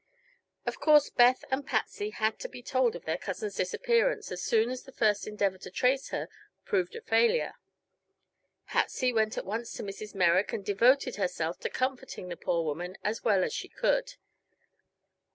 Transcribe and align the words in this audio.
Of 0.65 0.79
course 0.79 1.11
Beth 1.11 1.45
and 1.51 1.63
Patsy 1.63 2.09
had 2.09 2.39
to 2.39 2.49
be 2.49 2.63
told 2.63 2.95
of 2.95 3.05
their 3.05 3.19
cousin's 3.19 3.53
disappearance 3.53 4.31
as 4.31 4.41
soon 4.41 4.71
as 4.71 4.81
the 4.81 4.91
first 4.91 5.27
endeavor 5.27 5.59
to 5.59 5.69
trace 5.69 6.09
her 6.09 6.27
proved 6.65 6.95
a 6.95 7.01
failure. 7.01 7.53
Patsy 8.65 9.13
went 9.13 9.37
at 9.37 9.45
once 9.45 9.71
to 9.73 9.83
Mrs. 9.83 10.15
Merrick 10.15 10.53
and 10.53 10.65
devoted 10.65 11.17
herself 11.17 11.59
to 11.59 11.69
comforting 11.69 12.29
the 12.29 12.35
poor 12.35 12.65
woman 12.65 12.97
as 13.03 13.23
well 13.23 13.43
as 13.43 13.53
she 13.53 13.67
could. 13.67 14.15